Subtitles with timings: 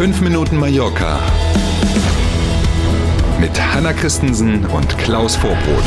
[0.00, 1.20] 5 Minuten Mallorca
[3.38, 5.84] mit Hanna Christensen und Klaus Vorbrot.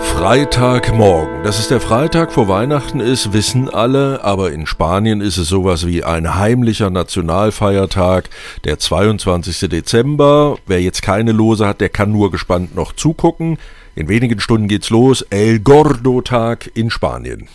[0.00, 1.44] Freitagmorgen.
[1.44, 5.86] Dass es der Freitag vor Weihnachten ist, wissen alle, aber in Spanien ist es sowas
[5.86, 8.28] wie ein heimlicher Nationalfeiertag,
[8.64, 9.68] der 22.
[9.68, 10.58] Dezember.
[10.66, 13.58] Wer jetzt keine Lose hat, der kann nur gespannt noch zugucken.
[13.94, 15.22] In wenigen Stunden geht's los.
[15.30, 17.46] El Gordo-Tag in Spanien.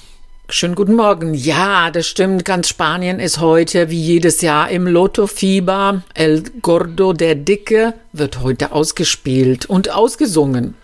[0.50, 1.34] Schönen guten Morgen.
[1.34, 2.46] Ja, das stimmt.
[2.46, 6.04] Ganz Spanien ist heute wie jedes Jahr im Lotto-Fieber.
[6.14, 10.76] El Gordo, der Dicke, wird heute ausgespielt und ausgesungen.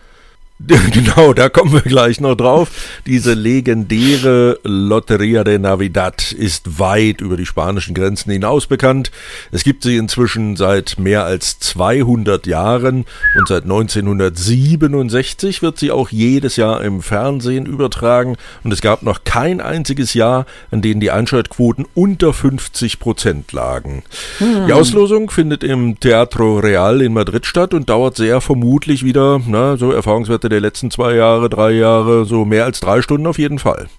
[0.94, 2.70] Genau, da kommen wir gleich noch drauf.
[3.06, 9.12] Diese legendäre Lotteria de Navidad ist weit über die spanischen Grenzen hinaus bekannt.
[9.52, 13.06] Es gibt sie inzwischen seit mehr als 200 Jahren
[13.38, 19.24] und seit 1967 wird sie auch jedes Jahr im Fernsehen übertragen und es gab noch
[19.26, 24.04] kein einziges Jahr, an dem die Einschaltquoten unter 50 Prozent lagen.
[24.38, 24.68] Hm.
[24.68, 29.76] Die Auslosung findet im Teatro Real in Madrid statt und dauert sehr vermutlich wieder, na,
[29.76, 33.60] so Erfahrungswerte der letzten zwei Jahre, drei Jahre, so mehr als drei Stunden auf jeden
[33.60, 33.90] Fall.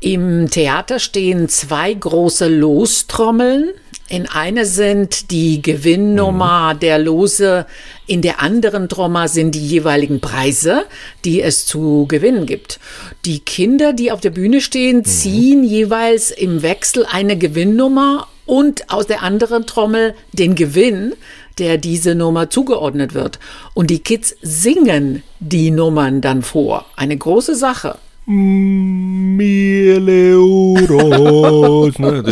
[0.00, 3.70] Im Theater stehen zwei große Lostrommeln.
[4.08, 6.80] In einer sind die Gewinnnummer mhm.
[6.80, 7.66] der Lose,
[8.06, 10.86] in der anderen Trommel sind die jeweiligen Preise,
[11.24, 12.80] die es zu gewinnen gibt.
[13.24, 15.04] Die Kinder, die auf der Bühne stehen, mhm.
[15.04, 21.14] ziehen jeweils im Wechsel eine Gewinnnummer und aus der anderen Trommel den Gewinn
[21.58, 23.38] der diese Nummer zugeordnet wird.
[23.74, 26.86] Und die Kids singen die Nummern dann vor.
[26.96, 27.98] Eine große Sache.
[28.24, 30.02] Mille
[30.38, 31.98] Euros.
[31.98, 32.22] ne?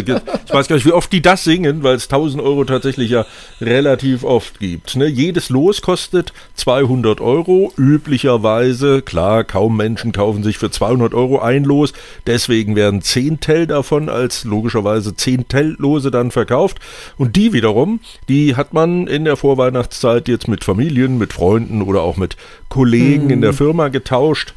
[0.47, 3.27] Ich weiß gar nicht, wie oft die das singen, weil es 1000 Euro tatsächlich ja
[3.61, 4.95] relativ oft gibt.
[4.95, 5.07] Ne?
[5.07, 7.73] Jedes Los kostet 200 Euro.
[7.77, 11.93] Üblicherweise, klar, kaum Menschen kaufen sich für 200 Euro ein Los.
[12.25, 16.79] Deswegen werden 10 Tell davon als logischerweise 10 Tell-Lose dann verkauft.
[17.19, 17.99] Und die wiederum,
[18.29, 22.37] die hat man in der Vorweihnachtszeit jetzt mit Familien, mit Freunden oder auch mit
[22.69, 23.31] Kollegen hm.
[23.31, 24.55] in der Firma getauscht.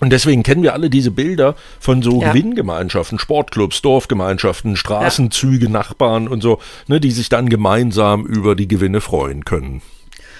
[0.00, 2.32] Und deswegen kennen wir alle diese Bilder von so ja.
[2.32, 5.70] Gewinngemeinschaften, Sportclubs, Dorfgemeinschaften, Straßenzüge, ja.
[5.70, 9.80] Nachbarn und so, ne, die sich dann gemeinsam über die Gewinne freuen können.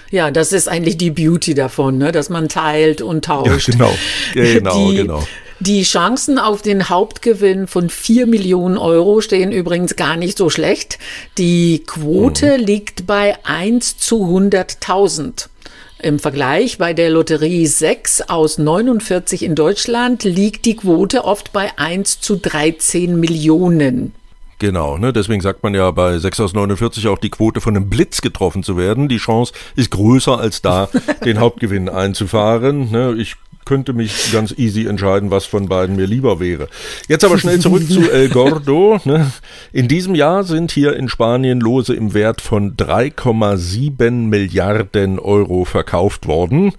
[0.09, 2.11] Ja, das ist eigentlich die Beauty davon, ne?
[2.11, 3.67] dass man teilt und tauscht.
[3.67, 3.93] Ja, genau,
[4.33, 5.27] genau, die, genau.
[5.59, 10.99] Die Chancen auf den Hauptgewinn von 4 Millionen Euro stehen übrigens gar nicht so schlecht.
[11.37, 12.63] Die Quote mhm.
[12.63, 15.47] liegt bei 1 zu 100.000.
[15.99, 21.71] Im Vergleich bei der Lotterie 6 aus 49 in Deutschland liegt die Quote oft bei
[21.77, 24.13] 1 zu 13 Millionen.
[24.59, 25.11] Genau, ne?
[25.11, 28.61] deswegen sagt man ja bei 6 aus 49 auch die Quote von einem Blitz getroffen
[28.61, 29.07] zu werden.
[29.07, 30.89] Die Chance ist größer als da,
[31.25, 32.91] den Hauptgewinn einzufahren.
[32.91, 33.15] Ne?
[33.17, 33.35] Ich
[33.67, 36.69] könnte mich ganz easy entscheiden, was von beiden mir lieber wäre.
[37.09, 38.99] Jetzt aber schnell zurück zu El Gordo.
[39.03, 39.29] Ne?
[39.73, 46.27] In diesem Jahr sind hier in Spanien Lose im Wert von 3,7 Milliarden Euro verkauft
[46.27, 46.73] worden.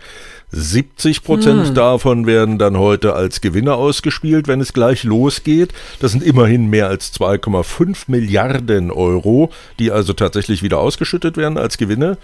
[0.50, 1.75] 70 Prozent hm.
[1.75, 5.75] davon werden dann heute als Gewinner ausgespielt, wenn es gleich losgeht.
[6.00, 11.76] Das sind immerhin mehr als 2,5 Milliarden Euro, die also tatsächlich wieder ausgeschüttet werden als
[11.76, 12.16] Gewinne.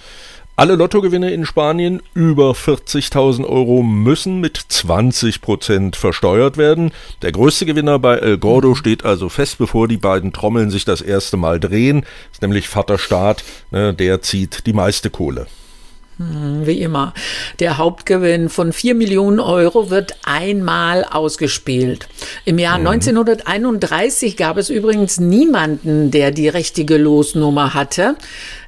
[0.57, 6.93] Alle Lottogewinne in Spanien über 40.000 Euro müssen mit 20% versteuert werden.
[7.23, 11.01] Der größte Gewinner bei El Gordo steht also fest, bevor die beiden Trommeln sich das
[11.01, 12.07] erste Mal drehen.
[12.31, 13.43] Ist nämlich Vaterstaat,
[13.73, 15.49] ne, der zieht die meiste Kohle.
[16.19, 17.13] Hm, wie immer.
[17.59, 22.07] Der Hauptgewinn von 4 Millionen Euro wird einmal ausgespielt.
[22.45, 22.87] Im Jahr mhm.
[22.87, 28.15] 1931 gab es übrigens niemanden, der die richtige Losnummer hatte.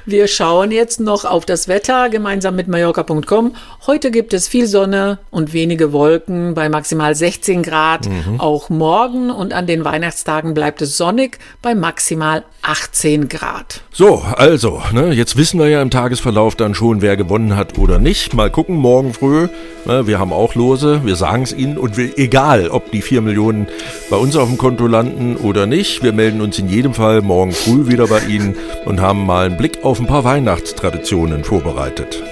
[0.08, 3.56] Wir schauen jetzt noch auf das Wetter gemeinsam mit Mallorca.com.
[3.88, 8.08] Heute gibt es viel Sonne und wenige Wolken bei maximal 16 Grad.
[8.08, 8.38] Mhm.
[8.38, 13.82] Auch morgen und an den Weihnachtstagen bleibt es sonnig bei maximal 18 Grad.
[13.92, 17.98] So, also, ne, jetzt wissen wir ja im Tagesverlauf dann schon, wer gewonnen hat oder
[17.98, 18.34] nicht.
[18.34, 19.48] Mal gucken, morgen früh.
[19.86, 23.22] Ne, wir haben auch Lose, wir sagen es Ihnen und wir, egal, ob die 4
[23.22, 23.68] Millionen
[24.10, 27.52] bei uns auf dem Konto landen oder nicht, wir melden uns in jedem Fall morgen
[27.52, 32.22] früh wieder bei Ihnen und haben mal einen Blick auf ein paar Weihnachtstraditionen vorbereitet.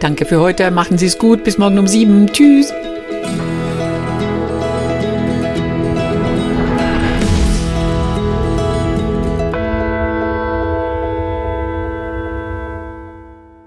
[0.00, 2.26] Danke für heute, machen Sie es gut, bis morgen um sieben.
[2.26, 2.74] Tschüss.